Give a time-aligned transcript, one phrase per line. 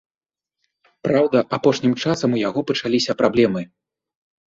[1.07, 3.61] Праўда, апошнім часам у яго пачаліся праблемы.